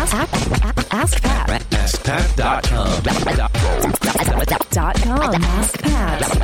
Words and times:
Ask, 0.00 0.14
ask, 0.14 0.94
ask 0.94 1.22
Pat. 1.22 1.60
AskPat.com. 1.60 3.02
Dot 4.70 4.94
com. 5.02 5.42
AskPat. 5.42 6.40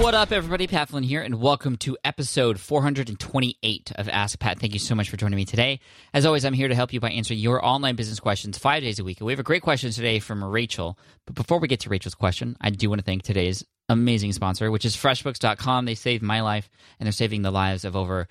What 0.00 0.14
up, 0.14 0.30
everybody? 0.30 0.68
Pat 0.68 0.88
Flynn 0.88 1.02
here, 1.02 1.20
and 1.20 1.40
welcome 1.40 1.76
to 1.78 1.98
episode 2.04 2.60
428 2.60 3.92
of 3.96 4.08
Ask 4.08 4.38
Pat. 4.38 4.60
Thank 4.60 4.72
you 4.72 4.78
so 4.78 4.94
much 4.94 5.10
for 5.10 5.16
joining 5.16 5.34
me 5.34 5.44
today. 5.44 5.80
As 6.12 6.24
always, 6.24 6.44
I'm 6.44 6.52
here 6.52 6.68
to 6.68 6.76
help 6.76 6.92
you 6.92 7.00
by 7.00 7.10
answering 7.10 7.40
your 7.40 7.64
online 7.64 7.96
business 7.96 8.20
questions 8.20 8.56
five 8.56 8.84
days 8.84 9.00
a 9.00 9.04
week. 9.04 9.18
And 9.18 9.26
we 9.26 9.32
have 9.32 9.40
a 9.40 9.42
great 9.42 9.62
question 9.62 9.90
today 9.90 10.20
from 10.20 10.44
Rachel. 10.44 10.96
But 11.26 11.34
before 11.34 11.58
we 11.58 11.66
get 11.66 11.80
to 11.80 11.88
Rachel's 11.88 12.14
question, 12.14 12.56
I 12.60 12.70
do 12.70 12.88
want 12.88 13.00
to 13.00 13.04
thank 13.04 13.24
today's 13.24 13.64
amazing 13.88 14.32
sponsor, 14.32 14.70
which 14.70 14.84
is 14.84 14.96
FreshBooks.com. 14.96 15.86
They 15.86 15.96
saved 15.96 16.22
my 16.22 16.40
life, 16.40 16.70
and 17.00 17.06
they're 17.06 17.12
saving 17.12 17.42
the 17.42 17.50
lives 17.50 17.84
of 17.84 17.96
over 17.96 18.28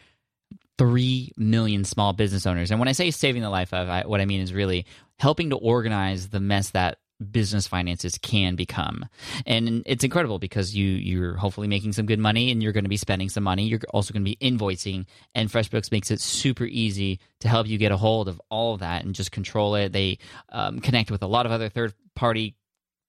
3 0.77 1.33
million 1.37 1.83
small 1.83 2.13
business 2.13 2.45
owners. 2.45 2.71
And 2.71 2.79
when 2.79 2.89
I 2.89 2.93
say 2.93 3.11
saving 3.11 3.41
the 3.41 3.49
life 3.49 3.73
of, 3.73 3.89
I, 3.89 4.03
what 4.05 4.21
I 4.21 4.25
mean 4.25 4.41
is 4.41 4.53
really 4.53 4.85
helping 5.20 5.52
to 5.52 5.55
organize 5.55 6.29
the 6.29 6.39
mess 6.39 6.71
that 6.71 6.98
business 7.31 7.67
finances 7.67 8.17
can 8.17 8.55
become. 8.55 9.05
And 9.45 9.84
it's 9.85 10.03
incredible 10.03 10.39
because 10.39 10.75
you 10.75 10.88
you're 10.88 11.35
hopefully 11.35 11.67
making 11.67 11.93
some 11.93 12.05
good 12.05 12.20
money 12.20 12.51
and 12.51 12.62
you're 12.62 12.73
going 12.73 12.84
to 12.84 12.89
be 12.89 12.98
spending 12.98 13.29
some 13.29 13.43
money. 13.43 13.65
You're 13.65 13.79
also 13.91 14.13
going 14.13 14.25
to 14.25 14.29
be 14.29 14.38
invoicing 14.38 15.05
and 15.34 15.49
FreshBooks 15.49 15.91
makes 15.91 16.12
it 16.12 16.20
super 16.20 16.65
easy 16.65 17.20
to 17.40 17.48
help 17.48 17.67
you 17.67 17.77
get 17.77 17.91
a 17.91 17.98
hold 17.98 18.27
of 18.27 18.41
all 18.49 18.73
of 18.73 18.81
that 18.81 19.05
and 19.05 19.15
just 19.15 19.31
control 19.31 19.76
it. 19.76 19.93
They 19.93 20.17
um, 20.49 20.79
connect 20.79 21.12
with 21.12 21.23
a 21.23 21.27
lot 21.27 21.45
of 21.45 21.51
other 21.51 21.70
third 21.70 21.93
party 22.15 22.55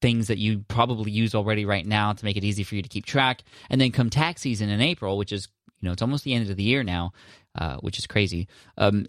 things 0.00 0.26
that 0.26 0.38
you 0.38 0.64
probably 0.68 1.10
use 1.10 1.34
already 1.34 1.64
right 1.64 1.86
now 1.86 2.12
to 2.12 2.24
make 2.24 2.36
it 2.36 2.44
easy 2.44 2.62
for 2.62 2.74
you 2.74 2.82
to 2.82 2.88
keep 2.88 3.06
track. 3.06 3.42
And 3.70 3.80
then 3.80 3.90
come 3.90 4.10
tax 4.10 4.42
season 4.42 4.68
in 4.68 4.80
April, 4.80 5.16
which 5.16 5.32
is 5.32 5.48
you 5.80 5.86
know 5.86 5.92
it's 5.92 6.02
almost 6.02 6.24
the 6.24 6.34
end 6.34 6.50
of 6.50 6.56
the 6.56 6.62
year 6.62 6.82
now, 6.82 7.12
uh, 7.54 7.76
which 7.76 7.98
is 7.98 8.06
crazy. 8.06 8.48
Um, 8.76 9.06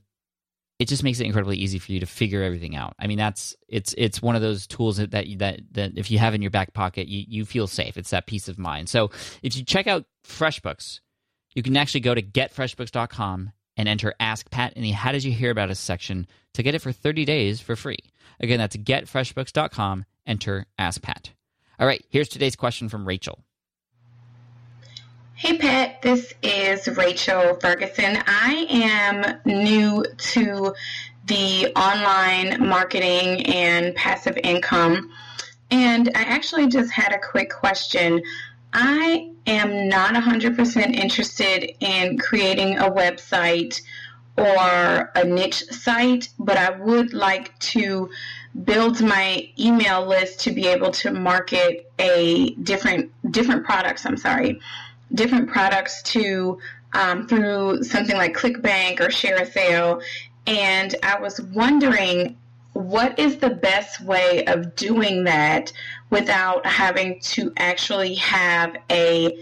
it 0.77 0.89
just 0.89 1.03
makes 1.03 1.19
it 1.19 1.25
incredibly 1.25 1.57
easy 1.57 1.79
for 1.79 1.93
you 1.93 2.01
to 2.01 2.05
figure 2.05 2.43
everything 2.43 2.75
out. 2.75 2.95
I 2.99 3.07
mean, 3.07 3.17
that's 3.17 3.55
it's 3.67 3.95
it's 3.97 4.21
one 4.21 4.35
of 4.35 4.41
those 4.41 4.67
tools 4.67 4.97
that 4.97 5.11
that 5.11 5.25
that, 5.37 5.61
that 5.71 5.97
if 5.97 6.11
you 6.11 6.19
have 6.19 6.33
in 6.33 6.41
your 6.41 6.51
back 6.51 6.73
pocket, 6.73 7.07
you, 7.07 7.23
you 7.27 7.45
feel 7.45 7.67
safe. 7.67 7.97
It's 7.97 8.09
that 8.09 8.27
peace 8.27 8.49
of 8.49 8.59
mind. 8.59 8.89
So 8.89 9.09
if 9.41 9.55
you 9.55 9.63
check 9.63 9.87
out 9.87 10.05
FreshBooks, 10.27 10.99
you 11.53 11.63
can 11.63 11.77
actually 11.77 12.01
go 12.01 12.13
to 12.13 12.21
getfreshbooks.com 12.21 13.51
and 13.77 13.89
enter 13.89 14.13
Ask 14.19 14.49
Pat 14.51 14.73
in 14.73 14.83
the 14.83 14.91
How 14.91 15.11
Did 15.11 15.23
You 15.23 15.31
Hear 15.31 15.51
About 15.51 15.69
Us 15.69 15.79
section 15.79 16.27
to 16.53 16.63
get 16.63 16.75
it 16.75 16.79
for 16.81 16.91
30 16.91 17.25
days 17.25 17.61
for 17.61 17.75
free. 17.75 17.99
Again, 18.39 18.57
that's 18.57 18.75
getfreshbooks.com, 18.75 20.05
enter 20.25 20.65
Ask 20.77 21.01
Pat. 21.01 21.31
All 21.79 21.87
right, 21.87 22.03
here's 22.09 22.29
today's 22.29 22.55
question 22.55 22.89
from 22.89 23.07
Rachel. 23.07 23.43
Hey 25.37 25.57
Pat, 25.57 26.01
this 26.01 26.33
is 26.41 26.87
Rachel 26.87 27.55
Ferguson. 27.55 28.23
I 28.25 28.67
am 28.69 29.41
new 29.43 30.05
to 30.17 30.73
the 31.25 31.73
online 31.75 32.65
marketing 32.65 33.45
and 33.45 33.93
passive 33.95 34.37
income, 34.45 35.11
and 35.69 36.09
I 36.15 36.21
actually 36.21 36.69
just 36.69 36.89
had 36.89 37.11
a 37.11 37.19
quick 37.19 37.49
question. 37.49 38.23
I 38.71 39.29
am 39.45 39.89
not 39.89 40.13
100% 40.15 40.95
interested 40.95 41.69
in 41.81 42.17
creating 42.17 42.77
a 42.77 42.89
website 42.89 43.81
or 44.37 45.11
a 45.15 45.25
niche 45.25 45.65
site, 45.65 46.29
but 46.39 46.55
I 46.55 46.69
would 46.69 47.13
like 47.13 47.59
to 47.59 48.09
build 48.63 49.01
my 49.01 49.49
email 49.59 50.05
list 50.07 50.39
to 50.41 50.51
be 50.53 50.67
able 50.67 50.91
to 50.91 51.11
market 51.11 51.91
a 51.99 52.51
different 52.51 53.11
different 53.31 53.65
products. 53.65 54.05
I'm 54.05 54.15
sorry 54.15 54.61
different 55.13 55.49
products 55.49 56.01
to 56.03 56.59
um, 56.93 57.27
through 57.27 57.83
something 57.83 58.15
like 58.15 58.35
ClickBank 58.35 58.99
or 59.01 59.07
ShareASale. 59.07 60.01
And 60.47 60.95
I 61.03 61.19
was 61.19 61.41
wondering 61.41 62.37
what 62.73 63.17
is 63.17 63.37
the 63.37 63.49
best 63.49 64.01
way 64.01 64.45
of 64.45 64.75
doing 64.75 65.23
that 65.25 65.71
without 66.09 66.65
having 66.65 67.19
to 67.21 67.51
actually 67.57 68.15
have 68.15 68.75
a 68.91 69.37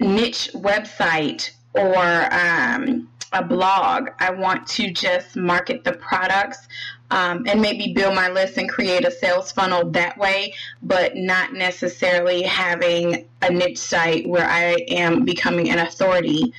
niche 0.00 0.50
website 0.54 1.52
or 1.74 2.34
um, 2.34 3.08
a 3.32 3.42
blog. 3.42 4.10
I 4.18 4.30
want 4.30 4.66
to 4.68 4.90
just 4.90 5.36
market 5.36 5.84
the 5.84 5.92
products 5.94 6.68
um, 7.12 7.44
and 7.46 7.60
maybe 7.60 7.92
build 7.92 8.14
my 8.14 8.30
list 8.30 8.56
and 8.56 8.68
create 8.68 9.06
a 9.06 9.10
sales 9.10 9.52
funnel 9.52 9.90
that 9.90 10.16
way, 10.16 10.54
but 10.82 11.14
not 11.14 11.52
necessarily 11.52 12.42
having 12.42 13.28
a 13.42 13.50
niche 13.50 13.78
site 13.78 14.26
where 14.26 14.48
I 14.48 14.78
am 14.88 15.24
becoming 15.24 15.68
an 15.68 15.78
authority 15.78 16.54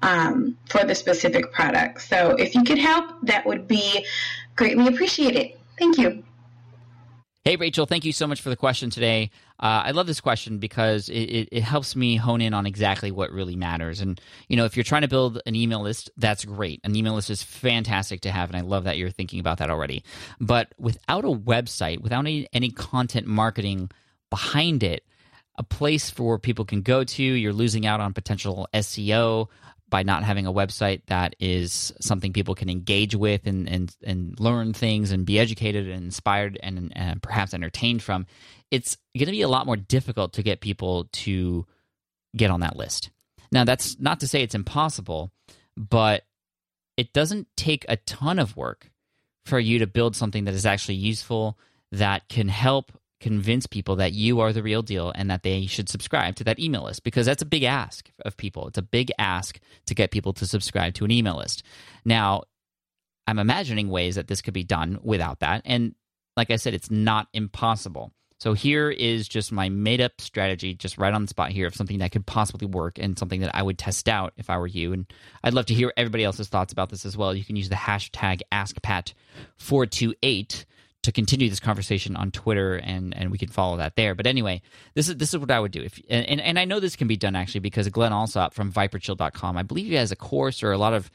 um, 0.00 0.56
for 0.66 0.84
the 0.84 0.94
specific 0.94 1.52
product. 1.52 2.00
So 2.02 2.30
if 2.38 2.54
you 2.54 2.64
could 2.64 2.78
help, 2.78 3.16
that 3.22 3.44
would 3.44 3.68
be 3.68 4.06
greatly 4.56 4.86
appreciated. 4.86 5.52
Thank 5.78 5.98
you. 5.98 6.24
Hey, 7.44 7.56
Rachel, 7.56 7.86
thank 7.86 8.04
you 8.04 8.12
so 8.12 8.26
much 8.26 8.40
for 8.40 8.50
the 8.50 8.56
question 8.56 8.90
today. 8.90 9.30
Uh, 9.60 9.82
I 9.86 9.90
love 9.92 10.06
this 10.06 10.20
question 10.20 10.58
because 10.58 11.08
it, 11.08 11.14
it, 11.14 11.48
it, 11.52 11.62
helps 11.62 11.96
me 11.96 12.16
hone 12.16 12.40
in 12.40 12.52
on 12.52 12.66
exactly 12.66 13.10
what 13.10 13.30
really 13.30 13.56
matters. 13.56 14.00
And, 14.00 14.20
you 14.48 14.56
know, 14.56 14.64
if 14.64 14.76
you're 14.76 14.84
trying 14.84 15.02
to 15.02 15.08
build 15.08 15.40
an 15.46 15.54
email 15.54 15.80
list, 15.80 16.10
that's 16.16 16.44
great. 16.44 16.80
An 16.84 16.94
email 16.94 17.14
list 17.14 17.30
is 17.30 17.42
fantastic 17.42 18.20
to 18.22 18.30
have, 18.30 18.50
and 18.50 18.56
I 18.56 18.60
love 18.60 18.84
that 18.84 18.98
you're 18.98 19.10
thinking 19.10 19.40
about 19.40 19.58
that 19.58 19.70
already. 19.70 20.04
But 20.40 20.74
without 20.78 21.24
a 21.24 21.28
website, 21.28 22.02
without 22.02 22.20
any, 22.20 22.48
any 22.52 22.70
content 22.70 23.26
marketing 23.26 23.90
behind 24.30 24.82
it, 24.82 25.04
a 25.56 25.62
place 25.62 26.10
for 26.10 26.38
people 26.38 26.64
can 26.64 26.82
go 26.82 27.02
to, 27.02 27.22
you're 27.22 27.52
losing 27.52 27.86
out 27.86 28.00
on 28.00 28.12
potential 28.12 28.68
SEO, 28.74 29.48
by 29.90 30.02
not 30.02 30.22
having 30.22 30.46
a 30.46 30.52
website 30.52 31.02
that 31.06 31.34
is 31.40 31.92
something 32.00 32.32
people 32.32 32.54
can 32.54 32.68
engage 32.68 33.14
with 33.14 33.46
and 33.46 33.68
and, 33.68 33.96
and 34.04 34.38
learn 34.40 34.72
things 34.72 35.10
and 35.10 35.24
be 35.26 35.38
educated 35.38 35.88
and 35.88 36.04
inspired 36.04 36.58
and, 36.62 36.92
and 36.94 37.22
perhaps 37.22 37.54
entertained 37.54 38.02
from, 38.02 38.26
it's 38.70 38.96
going 39.16 39.26
to 39.26 39.32
be 39.32 39.42
a 39.42 39.48
lot 39.48 39.66
more 39.66 39.76
difficult 39.76 40.34
to 40.34 40.42
get 40.42 40.60
people 40.60 41.08
to 41.12 41.66
get 42.36 42.50
on 42.50 42.60
that 42.60 42.76
list. 42.76 43.10
Now, 43.50 43.64
that's 43.64 43.98
not 43.98 44.20
to 44.20 44.28
say 44.28 44.42
it's 44.42 44.54
impossible, 44.54 45.30
but 45.76 46.24
it 46.96 47.12
doesn't 47.12 47.48
take 47.56 47.86
a 47.88 47.96
ton 47.96 48.38
of 48.38 48.56
work 48.56 48.90
for 49.46 49.58
you 49.58 49.78
to 49.78 49.86
build 49.86 50.14
something 50.14 50.44
that 50.44 50.54
is 50.54 50.66
actually 50.66 50.96
useful 50.96 51.58
that 51.92 52.28
can 52.28 52.48
help 52.48 52.92
convince 53.20 53.66
people 53.66 53.96
that 53.96 54.12
you 54.12 54.40
are 54.40 54.52
the 54.52 54.62
real 54.62 54.82
deal 54.82 55.12
and 55.14 55.30
that 55.30 55.42
they 55.42 55.66
should 55.66 55.88
subscribe 55.88 56.36
to 56.36 56.44
that 56.44 56.58
email 56.58 56.84
list 56.84 57.02
because 57.02 57.26
that's 57.26 57.42
a 57.42 57.46
big 57.46 57.64
ask 57.64 58.10
of 58.24 58.36
people. 58.36 58.68
It's 58.68 58.78
a 58.78 58.82
big 58.82 59.10
ask 59.18 59.58
to 59.86 59.94
get 59.94 60.10
people 60.10 60.32
to 60.34 60.46
subscribe 60.46 60.94
to 60.94 61.04
an 61.04 61.10
email 61.10 61.36
list. 61.36 61.62
Now, 62.04 62.44
I'm 63.26 63.38
imagining 63.38 63.88
ways 63.88 64.14
that 64.14 64.28
this 64.28 64.40
could 64.40 64.54
be 64.54 64.64
done 64.64 64.98
without 65.02 65.40
that. 65.40 65.62
And 65.64 65.94
like 66.36 66.50
I 66.50 66.56
said, 66.56 66.74
it's 66.74 66.90
not 66.90 67.28
impossible. 67.32 68.12
So 68.40 68.52
here 68.52 68.88
is 68.88 69.26
just 69.26 69.50
my 69.50 69.68
made 69.68 70.00
up 70.00 70.20
strategy, 70.20 70.72
just 70.72 70.96
right 70.96 71.12
on 71.12 71.22
the 71.22 71.28
spot 71.28 71.50
here 71.50 71.66
of 71.66 71.74
something 71.74 71.98
that 71.98 72.12
could 72.12 72.24
possibly 72.24 72.68
work 72.68 72.98
and 72.98 73.18
something 73.18 73.40
that 73.40 73.54
I 73.54 73.64
would 73.64 73.78
test 73.78 74.08
out 74.08 74.32
if 74.36 74.48
I 74.48 74.58
were 74.58 74.68
you. 74.68 74.92
And 74.92 75.06
I'd 75.42 75.54
love 75.54 75.66
to 75.66 75.74
hear 75.74 75.92
everybody 75.96 76.22
else's 76.22 76.48
thoughts 76.48 76.72
about 76.72 76.88
this 76.88 77.04
as 77.04 77.16
well. 77.16 77.34
You 77.34 77.44
can 77.44 77.56
use 77.56 77.68
the 77.68 77.74
hashtag 77.74 78.42
AskPat428 78.52 80.64
to 81.08 81.12
continue 81.12 81.48
this 81.48 81.58
conversation 81.58 82.16
on 82.16 82.30
Twitter 82.30 82.76
and 82.76 83.16
and 83.16 83.30
we 83.30 83.38
can 83.38 83.48
follow 83.48 83.78
that 83.78 83.96
there. 83.96 84.14
But 84.14 84.26
anyway, 84.26 84.60
this 84.92 85.08
is 85.08 85.16
this 85.16 85.32
is 85.32 85.38
what 85.40 85.50
I 85.50 85.58
would 85.58 85.72
do. 85.72 85.82
If 85.82 85.98
and, 86.10 86.38
and, 86.38 86.58
I 86.58 86.66
know 86.66 86.80
this 86.80 86.96
can 86.96 87.08
be 87.08 87.16
done 87.16 87.34
actually 87.34 87.60
because 87.60 87.88
Glenn 87.88 88.12
Allsop 88.12 88.52
from 88.52 88.70
viperchill.com, 88.70 89.56
I 89.56 89.62
believe 89.62 89.86
he 89.86 89.94
has 89.94 90.12
a 90.12 90.16
course 90.16 90.62
or 90.62 90.70
a 90.70 90.76
lot 90.76 90.92
of 90.92 91.10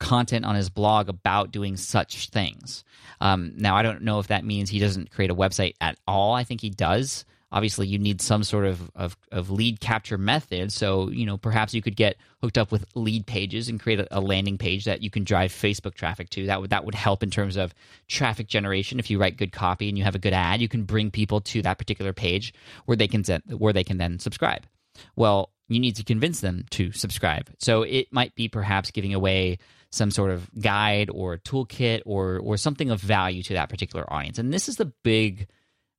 content 0.00 0.46
on 0.46 0.54
his 0.54 0.70
blog 0.70 1.10
about 1.10 1.50
doing 1.50 1.76
such 1.76 2.30
things. 2.30 2.84
Um, 3.20 3.52
now 3.56 3.76
I 3.76 3.82
don't 3.82 4.02
know 4.02 4.18
if 4.18 4.28
that 4.28 4.46
means 4.46 4.70
he 4.70 4.78
doesn't 4.78 5.10
create 5.10 5.30
a 5.30 5.34
website 5.34 5.74
at 5.78 5.98
all. 6.08 6.32
I 6.32 6.44
think 6.44 6.62
he 6.62 6.70
does 6.70 7.26
obviously 7.54 7.86
you 7.86 7.98
need 7.98 8.20
some 8.20 8.42
sort 8.42 8.66
of, 8.66 8.90
of, 8.96 9.16
of, 9.30 9.48
lead 9.48 9.80
capture 9.80 10.18
method. 10.18 10.72
So, 10.72 11.08
you 11.08 11.24
know, 11.24 11.38
perhaps 11.38 11.72
you 11.72 11.80
could 11.80 11.94
get 11.94 12.16
hooked 12.42 12.58
up 12.58 12.72
with 12.72 12.84
lead 12.96 13.26
pages 13.26 13.68
and 13.68 13.80
create 13.80 14.00
a, 14.00 14.18
a, 14.18 14.20
landing 14.20 14.58
page 14.58 14.84
that 14.86 15.02
you 15.02 15.08
can 15.08 15.22
drive 15.22 15.52
Facebook 15.52 15.94
traffic 15.94 16.30
to. 16.30 16.46
That 16.46 16.60
would 16.60 16.70
that 16.70 16.84
would 16.84 16.96
help 16.96 17.22
in 17.22 17.30
terms 17.30 17.56
of 17.56 17.72
traffic 18.08 18.48
generation. 18.48 18.98
If 18.98 19.08
you 19.08 19.18
write 19.18 19.36
good 19.36 19.52
copy 19.52 19.88
and 19.88 19.96
you 19.96 20.02
have 20.02 20.16
a 20.16 20.18
good 20.18 20.32
ad, 20.32 20.60
you 20.60 20.68
can 20.68 20.82
bring 20.82 21.12
people 21.12 21.40
to 21.42 21.62
that 21.62 21.78
particular 21.78 22.12
page 22.12 22.52
where 22.86 22.96
they 22.96 23.08
can 23.08 23.22
where 23.56 23.72
they 23.72 23.84
can 23.84 23.98
then 23.98 24.18
subscribe. 24.18 24.66
Well, 25.14 25.50
you 25.68 25.78
need 25.78 25.96
to 25.96 26.04
convince 26.04 26.40
them 26.40 26.66
to 26.70 26.90
subscribe. 26.92 27.50
So 27.58 27.82
it 27.82 28.08
might 28.12 28.34
be 28.34 28.48
perhaps 28.48 28.90
giving 28.90 29.14
away 29.14 29.58
some 29.90 30.10
sort 30.10 30.32
of 30.32 30.50
guide 30.60 31.08
or 31.08 31.38
toolkit 31.38 32.02
or 32.04 32.40
or 32.40 32.56
something 32.56 32.90
of 32.90 33.00
value 33.00 33.44
to 33.44 33.54
that 33.54 33.68
particular 33.68 34.12
audience. 34.12 34.40
And 34.40 34.52
this 34.52 34.68
is 34.68 34.74
the 34.76 34.92
big 35.04 35.46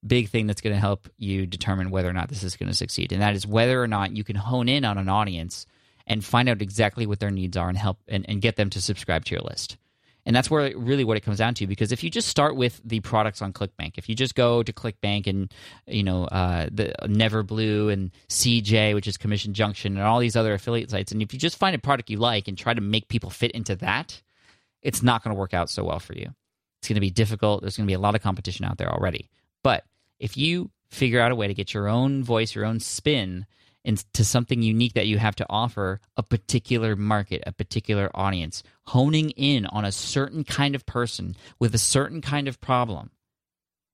big 0.06 0.30
thing 0.30 0.48
that's 0.48 0.62
going 0.62 0.75
to 0.75 0.80
help 0.80 1.10
you 1.18 1.46
determine 1.46 1.90
whether 1.90 2.10
or 2.10 2.13
not 2.13 2.30
this 2.30 2.44
is 2.44 2.56
going 2.56 2.69
to 2.69 2.75
succeed. 2.75 3.12
And 3.12 3.22
that 3.22 3.36
is 3.36 3.48
whether 3.48 3.81
or 3.81 3.88
not 3.88 4.16
you 4.16 4.24
can 4.24 4.36
hone 4.36 4.69
in 4.69 4.86
on 4.86 4.98
an 4.98 5.10
audience 5.10 5.66
and 6.07 6.24
find 6.24 6.48
out 6.48 6.62
exactly 6.62 7.06
what 7.06 7.19
their 7.19 7.31
needs 7.31 7.57
are 7.57 7.69
and 7.69 7.78
help 7.78 8.00
and, 8.07 8.25
and 8.30 8.42
get 8.42 8.56
them 8.56 8.69
to 8.72 8.81
subscribe 8.81 9.25
to 9.25 9.36
your 9.36 9.42
list. 9.42 9.78
And 10.28 10.36
that's 10.36 10.50
where 10.50 10.75
really 10.75 11.04
what 11.04 11.18
it 11.18 11.22
comes 11.22 11.38
down 11.38 11.54
to. 11.56 11.68
Because 11.68 11.92
if 11.92 12.04
you 12.04 12.10
just 12.10 12.28
start 12.28 12.56
with 12.56 12.81
the 12.84 13.00
products 13.02 13.42
on 13.42 13.54
ClickBank, 13.54 13.98
if 13.98 14.10
you 14.10 14.16
just 14.16 14.34
go 14.34 14.63
to 14.63 14.74
ClickBank 14.74 15.28
and 15.28 15.54
you 15.86 16.04
know 16.04 16.25
uh, 16.25 16.68
the 16.72 16.96
Neverblue 17.04 17.94
and 17.94 18.12
CJ, 18.30 18.96
which 18.96 19.08
is 19.08 19.18
Commission 19.18 19.54
Junction, 19.54 19.98
and 19.98 20.06
all 20.06 20.19
these 20.19 20.36
other 20.36 20.56
affiliate 20.56 20.90
sites, 20.90 21.12
and 21.12 21.22
if 21.22 21.31
you 21.31 21.40
just 21.40 21.60
find 21.60 21.75
a 21.75 21.80
product 21.80 22.10
you 22.10 22.18
like 22.18 22.48
and 22.48 22.58
try 22.58 22.74
to 22.74 22.81
make 22.81 23.08
people 23.08 23.30
fit 23.30 23.51
into 23.51 23.75
that, 23.78 24.19
it's 24.81 25.04
not 25.04 25.24
going 25.24 25.36
to 25.36 25.40
work 25.40 25.54
out 25.54 25.69
so 25.69 25.84
well 25.84 26.00
for 26.00 26.13
you 26.13 26.34
It's 26.80 26.88
going 26.88 26.96
to 26.96 27.01
be 27.01 27.12
difficult. 27.12 27.62
There's 27.62 27.78
going 27.78 27.86
to 27.86 27.92
be 27.92 27.96
a 27.96 28.00
lot 28.00 28.16
of 28.16 28.22
competition 28.22 28.66
out 28.66 28.80
there 28.80 28.92
already. 28.92 29.30
But 29.62 29.84
if 30.25 30.36
you 30.36 30.72
figure 30.89 31.22
out 31.22 31.31
a 31.31 31.36
way 31.36 31.45
to 31.45 31.54
get 31.54 31.72
your 31.72 31.88
own 31.88 32.24
voice, 32.24 32.56
your 32.56 32.66
own 32.66 32.80
spin 32.80 33.45
into 33.83 34.24
something 34.24 34.63
unique 34.63 34.94
that 34.94 35.06
you 35.06 35.19
have 35.19 35.36
to 35.36 35.45
offer 35.51 36.01
a 36.18 36.24
particular 36.24 36.95
market, 36.95 37.44
a 37.45 37.51
particular 37.51 38.10
audience, 38.16 38.63
honing 38.86 39.30
in 39.30 39.68
on 39.68 39.86
a 39.86 39.92
certain 39.92 40.44
kind 40.44 40.74
of 40.74 40.83
person 40.88 41.36
with 41.60 41.75
a 41.75 41.77
certain 41.77 42.22
kind 42.22 42.48
of 42.48 42.60
problem, 42.60 43.12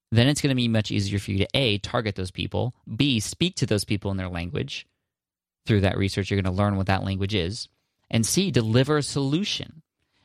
then 0.09 0.29
it's 0.29 0.39
going 0.39 0.51
to 0.51 0.55
be 0.55 0.69
much 0.69 0.89
easier 0.89 1.19
for 1.19 1.31
you 1.31 1.39
to 1.39 1.47
A, 1.53 1.79
target 1.79 2.15
those 2.15 2.31
people, 2.31 2.73
B, 2.95 3.19
speak 3.19 3.55
to 3.55 3.65
those 3.65 3.83
people 3.83 4.09
in 4.09 4.15
their 4.15 4.29
language. 4.29 4.87
Through 5.65 5.81
that 5.81 5.97
research, 5.97 6.31
you're 6.31 6.41
going 6.41 6.55
to 6.55 6.57
learn 6.57 6.77
what 6.77 6.87
that 6.87 7.03
language 7.03 7.35
is, 7.35 7.67
and 8.09 8.25
C, 8.25 8.51
deliver 8.51 8.97
a 8.97 9.03
solution. 9.03 9.81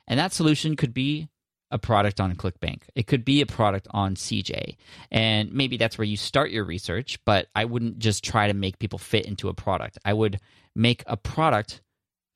And 0.07 0.21
that 0.21 0.33
solution 0.33 0.77
could 0.77 0.95
be 0.95 1.29
a 1.71 1.79
product 1.79 2.21
on 2.21 2.35
ClickBank. 2.35 2.83
It 2.95 3.07
could 3.07 3.25
be 3.25 3.41
a 3.41 3.47
product 3.47 3.89
on 3.91 4.15
CJ. 4.15 4.77
And 5.11 5.53
maybe 5.53 5.77
that's 5.77 5.99
where 5.99 6.05
you 6.05 6.17
start 6.17 6.51
your 6.51 6.65
research, 6.65 7.19
but 7.25 7.49
I 7.55 7.65
wouldn't 7.65 7.99
just 7.99 8.25
try 8.25 8.47
to 8.47 8.55
make 8.55 8.79
people 8.79 8.99
fit 8.99 9.27
into 9.27 9.49
a 9.49 9.55
product. 9.55 9.99
I 10.05 10.13
would 10.13 10.41
make 10.75 11.03
a 11.07 11.17
product 11.17 11.81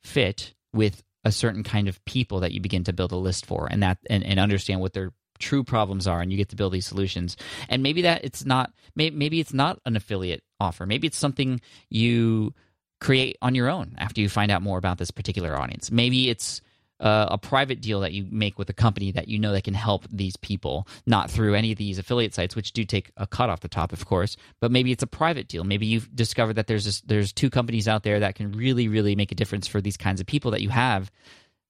fit 0.02 0.54
with 0.72 1.02
a 1.24 1.32
certain 1.32 1.62
kind 1.62 1.88
of 1.88 2.02
people 2.04 2.40
that 2.40 2.52
you 2.52 2.60
begin 2.60 2.84
to 2.84 2.92
build 2.92 3.12
a 3.12 3.16
list 3.16 3.46
for 3.46 3.68
and 3.70 3.82
that 3.82 3.98
and, 4.08 4.24
and 4.24 4.40
understand 4.40 4.80
what 4.80 4.94
their 4.94 5.12
true 5.38 5.64
problems 5.64 6.06
are 6.06 6.20
and 6.20 6.30
you 6.30 6.36
get 6.36 6.50
to 6.50 6.56
build 6.56 6.72
these 6.72 6.86
solutions 6.86 7.36
and 7.68 7.82
maybe 7.82 8.02
that 8.02 8.24
it's 8.24 8.44
not 8.44 8.72
maybe, 8.94 9.16
maybe 9.16 9.40
it's 9.40 9.54
not 9.54 9.78
an 9.86 9.96
affiliate 9.96 10.42
offer 10.58 10.86
maybe 10.86 11.06
it's 11.06 11.16
something 11.16 11.60
you 11.88 12.52
create 13.00 13.36
on 13.40 13.54
your 13.54 13.68
own 13.68 13.94
after 13.98 14.20
you 14.20 14.28
find 14.28 14.50
out 14.50 14.60
more 14.60 14.76
about 14.76 14.98
this 14.98 15.10
particular 15.10 15.58
audience 15.58 15.90
maybe 15.90 16.28
it's 16.28 16.60
uh, 17.00 17.28
a 17.30 17.38
private 17.38 17.80
deal 17.80 18.00
that 18.00 18.12
you 18.12 18.26
make 18.30 18.58
with 18.58 18.68
a 18.68 18.74
company 18.74 19.10
that 19.12 19.26
you 19.26 19.38
know 19.38 19.52
that 19.52 19.64
can 19.64 19.74
help 19.74 20.04
these 20.12 20.36
people, 20.36 20.86
not 21.06 21.30
through 21.30 21.54
any 21.54 21.72
of 21.72 21.78
these 21.78 21.98
affiliate 21.98 22.34
sites, 22.34 22.54
which 22.54 22.72
do 22.72 22.84
take 22.84 23.10
a 23.16 23.26
cut 23.26 23.48
off 23.48 23.60
the 23.60 23.68
top, 23.68 23.92
of 23.92 24.04
course. 24.04 24.36
But 24.60 24.70
maybe 24.70 24.92
it's 24.92 25.02
a 25.02 25.06
private 25.08 25.48
deal. 25.48 25.64
Maybe 25.64 25.86
you've 25.86 26.14
discovered 26.14 26.54
that 26.54 26.66
there's 26.66 26.84
this, 26.84 27.00
there's 27.00 27.32
two 27.32 27.50
companies 27.50 27.88
out 27.88 28.02
there 28.02 28.20
that 28.20 28.34
can 28.34 28.52
really, 28.52 28.88
really 28.88 29.16
make 29.16 29.32
a 29.32 29.34
difference 29.34 29.66
for 29.66 29.80
these 29.80 29.96
kinds 29.96 30.20
of 30.20 30.26
people 30.26 30.50
that 30.50 30.60
you 30.60 30.68
have 30.68 31.10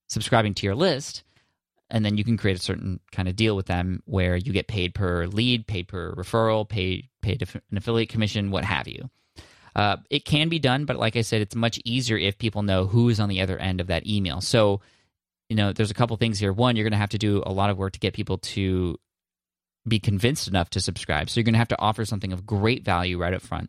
subscribing 0.08 0.54
to 0.54 0.66
your 0.66 0.74
list. 0.74 1.22
And 1.92 2.04
then 2.04 2.16
you 2.16 2.24
can 2.24 2.36
create 2.36 2.56
a 2.56 2.62
certain 2.62 3.00
kind 3.10 3.28
of 3.28 3.34
deal 3.34 3.56
with 3.56 3.66
them 3.66 4.02
where 4.06 4.36
you 4.36 4.52
get 4.52 4.68
paid 4.68 4.94
per 4.94 5.26
lead, 5.26 5.66
paid 5.66 5.88
per 5.88 6.12
referral, 6.14 6.68
paid 6.68 7.08
paid 7.20 7.42
an 7.42 7.76
affiliate 7.76 8.08
commission, 8.08 8.50
what 8.50 8.64
have 8.64 8.88
you. 8.88 9.10
Uh, 9.74 9.96
it 10.08 10.24
can 10.24 10.48
be 10.48 10.58
done, 10.58 10.84
but 10.84 10.96
like 10.96 11.16
I 11.16 11.20
said, 11.22 11.40
it's 11.40 11.54
much 11.54 11.80
easier 11.84 12.16
if 12.16 12.38
people 12.38 12.62
know 12.62 12.86
who 12.86 13.08
is 13.08 13.20
on 13.20 13.28
the 13.28 13.40
other 13.40 13.58
end 13.58 13.80
of 13.80 13.88
that 13.88 14.06
email. 14.06 14.40
So 14.40 14.80
you 15.50 15.56
know, 15.56 15.72
there's 15.72 15.90
a 15.90 15.94
couple 15.94 16.16
things 16.16 16.38
here. 16.38 16.52
One, 16.52 16.76
you're 16.76 16.84
going 16.84 16.92
to 16.92 16.96
have 16.96 17.10
to 17.10 17.18
do 17.18 17.42
a 17.44 17.52
lot 17.52 17.70
of 17.70 17.76
work 17.76 17.92
to 17.94 17.98
get 17.98 18.14
people 18.14 18.38
to 18.38 18.96
be 19.86 19.98
convinced 19.98 20.46
enough 20.46 20.70
to 20.70 20.80
subscribe. 20.80 21.28
So 21.28 21.40
you're 21.40 21.44
going 21.44 21.54
to 21.54 21.58
have 21.58 21.68
to 21.68 21.80
offer 21.80 22.04
something 22.04 22.32
of 22.32 22.46
great 22.46 22.84
value 22.84 23.18
right 23.18 23.34
up 23.34 23.42
front 23.42 23.68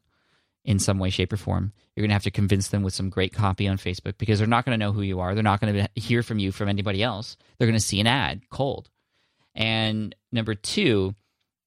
in 0.64 0.78
some 0.78 1.00
way, 1.00 1.10
shape, 1.10 1.34
or 1.34 1.38
form. 1.38 1.74
You're 1.96 2.04
going 2.04 2.12
to 2.12 2.16
have 2.16 2.24
to 2.24 2.32
convince 2.32 2.68
them 2.68 2.84
with 2.84 2.94
some 2.94 3.10
great 3.10 3.34
copy 3.34 3.68
on 3.68 3.78
Facebook 3.78 4.20
because 4.20 4.38
they're 4.38 4.48
not 4.48 4.64
going 4.64 4.80
to 4.80 4.86
know 4.86 4.92
who 4.92 5.02
you 5.02 5.22
are. 5.22 5.34
They're 5.34 5.42
not 5.42 5.60
going 5.60 5.74
to 5.74 5.90
hear 6.00 6.22
from 6.22 6.38
you 6.38 6.52
from 6.52 6.70
anybody 6.70 7.02
else. 7.02 7.36
They're 7.58 7.68
going 7.68 7.80
to 7.80 7.86
see 7.86 8.00
an 8.00 8.06
ad 8.06 8.44
cold. 8.52 8.88
And 9.56 10.16
number 10.32 10.54
two, 10.54 11.16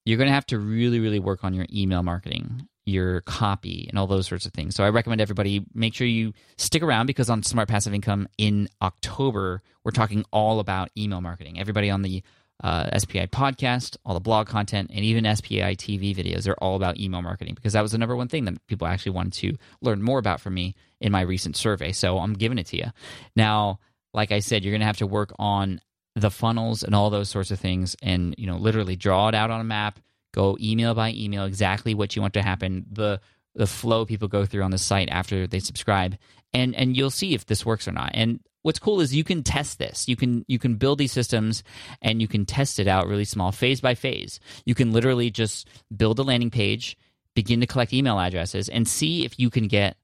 you're 0.04 0.18
going 0.18 0.28
to 0.28 0.34
have 0.34 0.46
to 0.46 0.60
really, 0.60 1.00
really 1.00 1.18
work 1.18 1.42
on 1.42 1.54
your 1.54 1.66
email 1.72 2.04
marketing 2.04 2.68
your 2.86 3.22
copy 3.22 3.86
and 3.88 3.98
all 3.98 4.06
those 4.06 4.26
sorts 4.26 4.46
of 4.46 4.52
things. 4.52 4.74
So 4.74 4.84
I 4.84 4.90
recommend 4.90 5.20
everybody 5.20 5.64
make 5.74 5.94
sure 5.94 6.06
you 6.06 6.32
stick 6.56 6.82
around 6.82 7.06
because 7.06 7.30
on 7.30 7.42
Smart 7.42 7.68
Passive 7.68 7.94
Income 7.94 8.28
in 8.36 8.68
October, 8.82 9.62
we're 9.84 9.90
talking 9.90 10.24
all 10.32 10.60
about 10.60 10.90
email 10.96 11.20
marketing. 11.20 11.58
Everybody 11.58 11.90
on 11.90 12.02
the 12.02 12.22
uh, 12.62 12.98
SPI 12.98 13.26
podcast, 13.28 13.96
all 14.04 14.14
the 14.14 14.20
blog 14.20 14.46
content, 14.46 14.90
and 14.94 15.04
even 15.04 15.24
SPI 15.34 15.76
TV 15.76 16.14
videos 16.14 16.48
are 16.48 16.54
all 16.54 16.76
about 16.76 16.98
email 16.98 17.22
marketing 17.22 17.54
because 17.54 17.72
that 17.72 17.82
was 17.82 17.92
the 17.92 17.98
number 17.98 18.14
one 18.14 18.28
thing 18.28 18.44
that 18.44 18.64
people 18.66 18.86
actually 18.86 19.12
wanted 19.12 19.32
to 19.32 19.56
learn 19.80 20.02
more 20.02 20.18
about 20.18 20.40
from 20.40 20.54
me 20.54 20.74
in 21.00 21.10
my 21.10 21.22
recent 21.22 21.56
survey. 21.56 21.90
So 21.90 22.18
I'm 22.18 22.34
giving 22.34 22.58
it 22.58 22.66
to 22.68 22.76
you. 22.76 22.86
Now, 23.34 23.80
like 24.12 24.30
I 24.30 24.38
said, 24.38 24.62
you're 24.62 24.72
going 24.72 24.80
to 24.80 24.86
have 24.86 24.98
to 24.98 25.06
work 25.06 25.32
on 25.38 25.80
the 26.14 26.30
funnels 26.30 26.84
and 26.84 26.94
all 26.94 27.10
those 27.10 27.28
sorts 27.28 27.50
of 27.50 27.58
things 27.58 27.96
and, 28.00 28.34
you 28.38 28.46
know, 28.46 28.56
literally 28.56 28.94
draw 28.94 29.28
it 29.28 29.34
out 29.34 29.50
on 29.50 29.60
a 29.60 29.64
map 29.64 29.98
go 30.34 30.56
email 30.60 30.94
by 30.94 31.12
email 31.12 31.44
exactly 31.44 31.94
what 31.94 32.14
you 32.14 32.22
want 32.22 32.34
to 32.34 32.42
happen 32.42 32.84
the 32.90 33.20
the 33.54 33.66
flow 33.66 34.04
people 34.04 34.28
go 34.28 34.44
through 34.44 34.62
on 34.62 34.70
the 34.70 34.78
site 34.78 35.08
after 35.10 35.46
they 35.46 35.60
subscribe 35.60 36.16
and 36.52 36.74
and 36.74 36.96
you'll 36.96 37.10
see 37.10 37.34
if 37.34 37.46
this 37.46 37.64
works 37.64 37.86
or 37.86 37.92
not 37.92 38.10
and 38.14 38.40
what's 38.62 38.78
cool 38.78 39.00
is 39.00 39.14
you 39.14 39.24
can 39.24 39.42
test 39.42 39.78
this 39.78 40.08
you 40.08 40.16
can 40.16 40.44
you 40.48 40.58
can 40.58 40.74
build 40.74 40.98
these 40.98 41.12
systems 41.12 41.62
and 42.02 42.20
you 42.20 42.28
can 42.28 42.44
test 42.44 42.78
it 42.78 42.88
out 42.88 43.06
really 43.06 43.24
small 43.24 43.52
phase 43.52 43.80
by 43.80 43.94
phase 43.94 44.40
you 44.66 44.74
can 44.74 44.92
literally 44.92 45.30
just 45.30 45.68
build 45.96 46.18
a 46.18 46.22
landing 46.22 46.50
page 46.50 46.96
begin 47.34 47.60
to 47.60 47.66
collect 47.66 47.92
email 47.92 48.18
addresses 48.18 48.68
and 48.68 48.88
see 48.88 49.24
if 49.24 49.38
you 49.38 49.50
can 49.50 49.68
get 49.68 49.96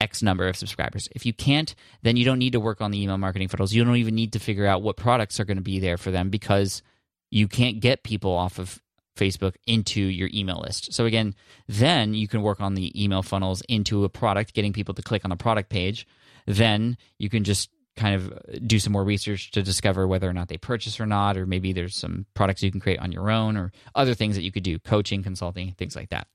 X 0.00 0.22
number 0.22 0.48
of 0.48 0.56
subscribers. 0.56 1.08
If 1.12 1.26
you 1.26 1.32
can't, 1.32 1.74
then 2.02 2.16
you 2.16 2.24
don't 2.24 2.38
need 2.38 2.52
to 2.52 2.60
work 2.60 2.80
on 2.80 2.90
the 2.90 3.02
email 3.02 3.18
marketing 3.18 3.48
funnels. 3.48 3.72
You 3.72 3.84
don't 3.84 3.96
even 3.96 4.14
need 4.14 4.32
to 4.32 4.38
figure 4.38 4.66
out 4.66 4.82
what 4.82 4.96
products 4.96 5.38
are 5.38 5.44
going 5.44 5.58
to 5.58 5.62
be 5.62 5.78
there 5.78 5.98
for 5.98 6.10
them 6.10 6.30
because 6.30 6.82
you 7.30 7.48
can't 7.48 7.80
get 7.80 8.02
people 8.02 8.32
off 8.32 8.58
of 8.58 8.80
Facebook 9.20 9.54
into 9.66 10.00
your 10.00 10.30
email 10.32 10.60
list. 10.60 10.92
So 10.92 11.04
again, 11.04 11.34
then 11.68 12.14
you 12.14 12.26
can 12.26 12.42
work 12.42 12.60
on 12.60 12.74
the 12.74 13.02
email 13.02 13.22
funnels 13.22 13.62
into 13.68 14.04
a 14.04 14.08
product, 14.08 14.54
getting 14.54 14.72
people 14.72 14.94
to 14.94 15.02
click 15.02 15.24
on 15.24 15.30
the 15.30 15.36
product 15.36 15.68
page. 15.68 16.06
Then 16.46 16.96
you 17.18 17.28
can 17.28 17.44
just 17.44 17.70
kind 17.96 18.14
of 18.14 18.32
uh, 18.32 18.58
do 18.66 18.78
some 18.78 18.92
more 18.92 19.04
research 19.04 19.50
to 19.50 19.62
discover 19.62 20.06
whether 20.06 20.28
or 20.28 20.32
not 20.32 20.48
they 20.48 20.56
purchase 20.56 20.98
or 20.98 21.06
not, 21.06 21.36
or 21.36 21.44
maybe 21.46 21.72
there's 21.72 21.94
some 21.96 22.24
products 22.34 22.62
you 22.62 22.70
can 22.70 22.80
create 22.80 22.98
on 22.98 23.12
your 23.12 23.30
own, 23.30 23.56
or 23.56 23.72
other 23.94 24.14
things 24.14 24.36
that 24.36 24.42
you 24.42 24.50
could 24.50 24.62
do, 24.62 24.78
coaching, 24.78 25.22
consulting, 25.22 25.72
things 25.72 25.94
like 25.94 26.08
that. 26.08 26.26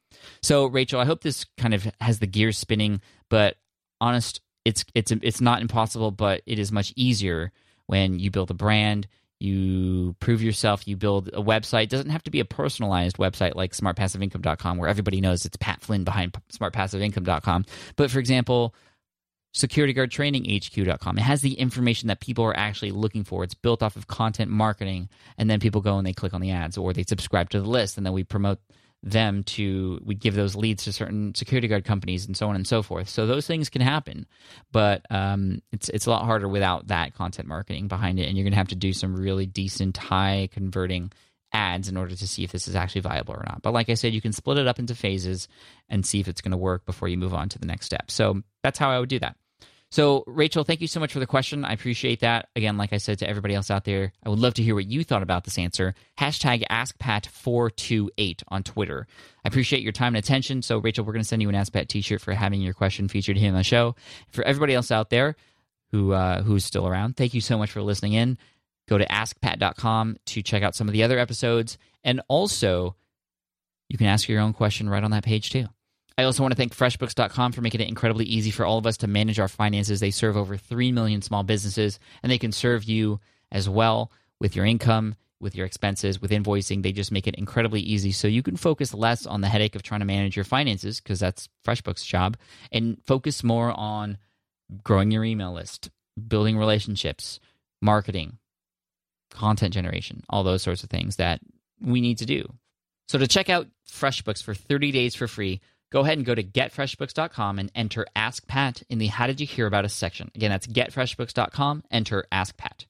So, 0.44 0.68
Rachel, 0.68 1.00
I 1.00 1.06
hope 1.06 1.22
this 1.22 1.46
kind 1.58 1.74
of 1.74 1.90
has 2.00 2.20
the 2.20 2.28
gears 2.28 2.58
spinning, 2.58 3.02
but 3.30 3.58
honest, 4.00 4.42
it's 4.64 4.86
it's 4.94 5.12
it's 5.12 5.42
not 5.42 5.62
impossible, 5.62 6.12
but 6.12 6.42
it 6.46 6.60
is 6.60 6.72
much 6.72 6.94
easier 6.96 7.52
when 7.88 8.20
you 8.20 8.32
build 8.32 8.52
a 8.52 8.56
brand, 8.56 9.08
you 9.40 10.16
prove 10.20 10.42
yourself, 10.42 10.88
you 10.88 10.96
build 10.96 11.30
a 11.30 11.42
website. 11.42 11.84
It 11.84 11.90
doesn't 11.90 12.10
have 12.10 12.24
to 12.24 12.32
be 12.32 12.40
a 12.40 12.46
personalized 12.46 13.18
website 13.18 13.56
like 13.56 13.74
smartpassiveincome.com 13.74 14.78
where 14.78 14.90
everybody 14.90 15.22
knows 15.22 15.46
it's 15.46 15.58
Pat 15.58 15.82
Flynn 15.82 16.04
behind 16.04 16.34
smartpassiveincome.com. 16.54 17.66
But 17.96 18.12
for 18.12 18.20
example, 18.20 18.74
securityguardtraininghq.com. 19.56 21.18
It 21.18 21.22
has 21.22 21.42
the 21.42 21.54
information 21.54 22.08
that 22.08 22.20
people 22.20 22.44
are 22.46 22.58
actually 22.58 22.92
looking 22.92 23.24
for. 23.24 23.44
It's 23.44 23.54
built 23.54 23.82
off 23.82 23.96
of 23.96 24.08
content 24.08 24.52
marketing 24.52 25.10
and 25.38 25.50
then 25.50 25.60
people 25.60 25.82
go 25.82 25.98
and 25.98 26.06
they 26.06 26.14
click 26.14 26.34
on 26.34 26.42
the 26.42 26.52
ads 26.52 26.78
or 26.78 26.94
they 26.94 27.04
subscribe 27.04 27.50
to 27.52 27.62
the 27.62 27.70
list 27.70 27.98
and 27.98 28.06
then 28.06 28.14
we 28.14 28.24
promote 28.24 28.60
them 29.06 29.44
to 29.44 30.02
we 30.04 30.16
give 30.16 30.34
those 30.34 30.56
leads 30.56 30.84
to 30.84 30.92
certain 30.92 31.34
security 31.36 31.68
guard 31.68 31.86
companies 31.86 32.26
and 32.26 32.36
so 32.36 32.50
on 32.50 32.56
and 32.56 32.68
so 32.68 32.82
forth. 32.82 33.08
So 33.08 33.28
those 33.28 33.46
things 33.46 33.70
can 33.70 33.82
happen, 33.82 34.26
but 34.72 35.06
um, 35.12 35.62
it's 35.72 35.90
it's 35.90 36.08
a 36.08 36.10
lot 36.10 36.26
harder 36.26 36.50
without 36.50 36.88
that 36.88 37.14
content 37.14 37.48
marketing 37.48 37.88
behind 37.88 38.20
it, 38.20 38.28
and 38.28 38.36
you're 38.36 38.44
going 38.44 38.54
to 38.54 38.58
have 38.58 38.70
to 38.70 38.76
do 38.76 38.94
some 38.94 39.16
really 39.16 39.46
decent 39.46 39.96
high 39.96 40.50
converting 40.52 41.12
ads 41.54 41.88
in 41.88 41.98
order 41.98 42.16
to 42.16 42.28
see 42.28 42.44
if 42.44 42.52
this 42.52 42.68
is 42.68 42.76
actually 42.76 43.02
viable 43.02 43.36
or 43.36 43.44
not. 43.46 43.62
But 43.62 43.74
like 43.74 43.90
I 43.90 43.94
said, 43.94 44.14
you 44.14 44.22
can 44.22 44.34
split 44.34 44.58
it 44.58 44.68
up 44.68 44.80
into 44.80 44.96
phases 44.96 45.48
and 45.88 46.06
see 46.06 46.20
if 46.20 46.28
it's 46.28 46.42
going 46.42 46.52
to 46.52 46.58
work 46.58 46.86
before 46.86 47.08
you 47.08 47.18
move 47.18 47.34
on 47.34 47.48
to 47.50 47.60
the 47.60 47.68
next 47.68 47.86
step. 47.86 48.10
So 48.10 48.42
that's 48.64 48.80
how 48.80 48.90
I 48.90 49.00
would 49.00 49.10
do 49.10 49.20
that. 49.20 49.38
So, 49.92 50.24
Rachel, 50.28 50.64
thank 50.64 50.82
you 50.82 50.88
so 50.88 51.00
much 51.00 51.14
for 51.14 51.20
the 51.20 51.28
question. 51.28 51.64
I 51.64 51.72
appreciate 51.72 52.20
that. 52.20 52.50
Again, 52.56 52.78
like 52.78 52.92
I 52.92 52.98
said 52.98 53.20
to 53.20 53.30
everybody 53.30 53.54
else 53.54 53.72
out 53.72 53.86
there, 53.86 54.12
I 54.24 54.30
would 54.30 54.40
love 54.40 54.56
to 54.56 54.64
hear 54.64 54.76
what 54.76 54.88
you 54.88 55.04
thought 55.04 55.24
about 55.24 55.46
this 55.46 55.58
answer. 55.58 55.94
Hashtag 56.20 56.66
AskPat428 56.68 58.44
on 58.50 58.64
Twitter. 58.64 59.08
I 59.44 59.48
appreciate 59.48 59.84
your 59.84 59.94
time 59.94 60.16
and 60.16 60.18
attention. 60.18 60.62
So, 60.62 60.80
Rachel, 60.80 61.06
we're 61.06 61.14
going 61.14 61.24
to 61.24 61.28
send 61.28 61.42
you 61.42 61.50
an 61.50 61.56
AskPat 61.56 61.88
t 61.88 62.02
shirt 62.02 62.20
for 62.20 62.34
having 62.34 62.62
your 62.62 62.74
question 62.74 63.08
featured 63.08 63.38
here 63.38 63.50
on 63.50 63.56
the 63.56 63.64
show. 63.64 63.96
For 64.30 64.44
everybody 64.44 64.74
else 64.74 64.92
out 64.92 65.10
there 65.10 65.36
who 65.92 66.12
uh, 66.12 66.42
who's 66.42 66.66
still 66.66 66.88
around, 66.88 67.16
thank 67.16 67.34
you 67.34 67.42
so 67.42 67.58
much 67.58 67.72
for 67.72 67.82
listening 67.82 68.14
in. 68.14 68.38
Go 68.88 68.98
to 68.98 69.06
askpat.com 69.06 70.18
to 70.26 70.42
check 70.42 70.62
out 70.62 70.76
some 70.76 70.88
of 70.88 70.94
the 70.94 71.04
other 71.04 71.18
episodes. 71.18 71.78
And 72.04 72.22
also, 72.28 72.96
you 73.90 73.98
can 73.98 74.08
ask 74.08 74.28
your 74.28 74.42
own 74.42 74.54
question 74.54 74.90
right 74.90 75.04
on 75.04 75.12
that 75.12 75.24
page 75.24 75.52
too. 75.52 75.68
I 76.18 76.24
also 76.24 76.44
want 76.44 76.54
to 76.54 76.56
thank 76.56 76.76
FreshBooks.com 76.76 77.52
for 77.52 77.62
making 77.62 77.82
it 77.82 77.90
incredibly 77.90 78.26
easy 78.26 78.52
for 78.52 78.66
all 78.66 78.78
of 78.78 78.86
us 78.86 78.98
to 78.98 79.08
manage 79.08 79.40
our 79.40 79.50
finances. 79.50 80.00
They 80.00 80.12
serve 80.12 80.38
over 80.38 80.56
3 80.56 80.92
million 80.94 81.22
small 81.22 81.44
businesses, 81.44 82.00
and 82.24 82.32
they 82.32 82.38
can 82.38 82.54
serve 82.54 82.86
you 82.86 83.20
as 83.52 83.68
well 83.68 84.12
with 84.40 84.56
your 84.56 84.66
income, 84.66 85.16
with 85.42 85.56
your 85.56 85.66
expenses, 85.66 86.22
with 86.22 86.32
invoicing. 86.32 86.84
They 86.84 86.94
just 86.94 87.12
make 87.12 87.28
it 87.28 87.36
incredibly 87.36 87.82
easy 87.82 88.14
so 88.14 88.30
you 88.30 88.44
can 88.44 88.56
focus 88.56 88.94
less 88.94 89.26
on 89.26 89.42
the 89.42 89.50
headache 89.50 89.76
of 89.76 89.84
trying 89.84 90.00
to 90.00 90.06
manage 90.06 90.38
your 90.38 90.46
finances, 90.46 91.02
because 91.02 91.20
that's 91.20 91.50
FreshBooks' 91.66 92.06
job, 92.06 92.38
and 92.72 92.98
focus 93.06 93.44
more 93.44 93.78
on 93.78 94.18
growing 94.84 95.12
your 95.12 95.26
email 95.26 95.52
list, 95.52 95.90
building 96.28 96.58
relationships, 96.58 97.42
marketing, 97.82 98.38
content 99.32 99.74
generation, 99.74 100.24
all 100.30 100.44
those 100.44 100.62
sorts 100.62 100.84
of 100.84 100.90
things 100.90 101.18
that 101.18 101.42
we 101.82 102.00
need 102.00 102.20
to 102.20 102.26
do. 102.26 102.54
So 103.10 103.18
to 103.20 103.28
check 103.28 103.50
out 103.50 103.68
FreshBooks 103.88 104.42
for 104.42 104.54
30 104.54 104.92
days 104.92 105.14
for 105.14 105.28
free, 105.28 105.60
go 105.92 106.02
ahead 106.02 106.18
and 106.18 106.26
go 106.26 106.36
to 106.36 106.44
getfreshbooks.com 106.44 107.60
and 107.60 107.72
enter 107.76 108.06
Ask 108.16 108.48
Pat 108.48 108.84
in 108.90 108.98
the 108.98 109.08
How 109.08 109.28
Did 109.28 109.40
You 109.40 109.48
Hear 109.48 109.68
About 109.68 109.86
Us 109.86 109.94
section. 109.94 110.32
Again, 110.36 110.52
that's 110.52 110.68
getfreshbooks.com, 110.68 111.84
enter 111.92 112.26
Ask 112.32 112.58
Pat. 112.58 112.86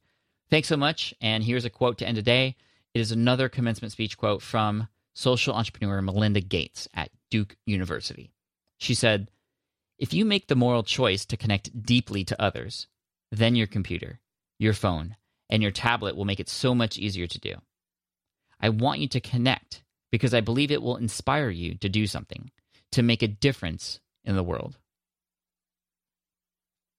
Thanks 0.49 0.67
so 0.67 0.77
much. 0.77 1.13
And 1.21 1.43
here's 1.43 1.65
a 1.65 1.69
quote 1.69 1.97
to 1.99 2.07
end 2.07 2.15
today. 2.15 2.55
It 2.93 3.01
is 3.01 3.11
another 3.11 3.49
commencement 3.49 3.91
speech 3.91 4.17
quote 4.17 4.41
from 4.41 4.87
social 5.13 5.53
entrepreneur 5.53 6.01
Melinda 6.01 6.41
Gates 6.41 6.87
at 6.93 7.09
Duke 7.29 7.55
University. 7.65 8.31
She 8.77 8.93
said, 8.93 9.29
If 9.97 10.13
you 10.13 10.25
make 10.25 10.47
the 10.47 10.55
moral 10.55 10.83
choice 10.83 11.25
to 11.25 11.37
connect 11.37 11.83
deeply 11.83 12.23
to 12.25 12.41
others, 12.41 12.87
then 13.31 13.55
your 13.55 13.67
computer, 13.67 14.19
your 14.59 14.73
phone, 14.73 15.15
and 15.49 15.61
your 15.61 15.71
tablet 15.71 16.15
will 16.15 16.25
make 16.25 16.39
it 16.39 16.49
so 16.49 16.75
much 16.75 16.97
easier 16.97 17.27
to 17.27 17.39
do. 17.39 17.55
I 18.61 18.69
want 18.69 18.99
you 18.99 19.07
to 19.09 19.19
connect 19.19 19.83
because 20.11 20.33
I 20.33 20.41
believe 20.41 20.71
it 20.71 20.81
will 20.81 20.97
inspire 20.97 21.49
you 21.49 21.75
to 21.75 21.89
do 21.89 22.07
something, 22.07 22.51
to 22.95 23.03
make 23.03 23.21
a 23.21 23.27
difference 23.27 23.99
in 24.23 24.35
the 24.35 24.43
world. 24.43 24.79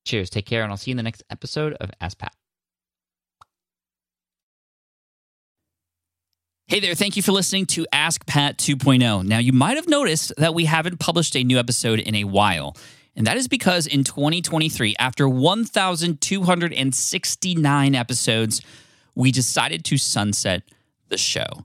Cheers, 0.05 0.31
take 0.31 0.47
care, 0.47 0.63
and 0.63 0.71
I'll 0.71 0.77
see 0.77 0.91
you 0.91 0.93
in 0.93 0.99
the 0.99 1.03
next 1.03 1.25
episode 1.31 1.73
of 1.81 1.91
Ask 2.01 2.19
Pat. 2.19 2.33
Hey 6.69 6.79
there, 6.81 6.95
thank 6.95 7.17
you 7.17 7.23
for 7.23 7.33
listening 7.33 7.65
to 7.67 7.87
Ask 7.93 8.27
Pat 8.27 8.59
2.0. 8.59 9.25
Now, 9.25 9.39
you 9.39 9.55
might 9.55 9.77
have 9.77 9.89
noticed 9.89 10.35
that 10.37 10.53
we 10.53 10.67
haven't 10.67 10.99
published 10.99 11.35
a 11.35 11.43
new 11.43 11.59
episode 11.59 11.99
in 11.99 12.15
a 12.15 12.25
while. 12.25 12.77
And 13.15 13.27
that 13.27 13.39
is 13.39 13.49
because 13.49 13.87
in 13.87 14.05
2023, 14.05 14.97
after 14.99 15.27
1,269 15.27 17.95
episodes, 17.95 18.61
we 19.15 19.33
decided 19.33 19.83
to 19.87 19.97
sunset 19.97 20.63
the 21.09 21.17
show. 21.17 21.65